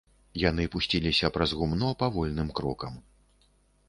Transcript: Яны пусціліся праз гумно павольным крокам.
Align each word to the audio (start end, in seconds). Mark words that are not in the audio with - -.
Яны 0.43 0.63
пусціліся 0.75 1.29
праз 1.35 1.53
гумно 1.59 1.91
павольным 1.99 2.49
крокам. 2.61 2.97